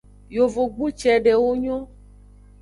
Yovogbu 0.35 0.85
cedewo 0.99 1.49
nyon. 1.61 1.83